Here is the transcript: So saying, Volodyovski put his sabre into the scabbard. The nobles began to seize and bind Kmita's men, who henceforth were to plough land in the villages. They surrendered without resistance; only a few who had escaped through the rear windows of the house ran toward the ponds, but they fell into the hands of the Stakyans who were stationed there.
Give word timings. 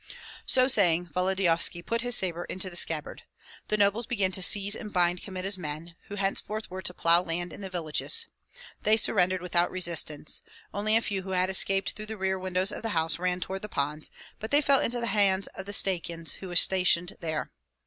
So 0.47 0.67
saying, 0.67 1.09
Volodyovski 1.13 1.83
put 1.83 2.01
his 2.01 2.15
sabre 2.15 2.45
into 2.45 2.71
the 2.71 2.75
scabbard. 2.75 3.21
The 3.67 3.77
nobles 3.77 4.07
began 4.07 4.31
to 4.31 4.41
seize 4.41 4.75
and 4.75 4.91
bind 4.91 5.21
Kmita's 5.21 5.59
men, 5.59 5.95
who 6.07 6.15
henceforth 6.15 6.71
were 6.71 6.81
to 6.81 6.91
plough 6.95 7.21
land 7.21 7.53
in 7.53 7.61
the 7.61 7.69
villages. 7.69 8.25
They 8.81 8.97
surrendered 8.97 9.43
without 9.43 9.69
resistance; 9.69 10.41
only 10.73 10.97
a 10.97 11.03
few 11.03 11.21
who 11.21 11.33
had 11.33 11.51
escaped 11.51 11.91
through 11.91 12.07
the 12.07 12.17
rear 12.17 12.39
windows 12.39 12.71
of 12.71 12.81
the 12.81 12.89
house 12.97 13.19
ran 13.19 13.41
toward 13.41 13.61
the 13.61 13.69
ponds, 13.69 14.09
but 14.39 14.49
they 14.49 14.59
fell 14.63 14.79
into 14.79 14.99
the 14.99 15.05
hands 15.05 15.45
of 15.53 15.67
the 15.67 15.71
Stakyans 15.71 16.37
who 16.37 16.47
were 16.47 16.55
stationed 16.55 17.13
there. 17.19 17.51